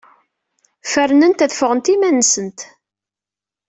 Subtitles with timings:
[0.91, 2.59] Fernent ad ffɣent iman-nsent.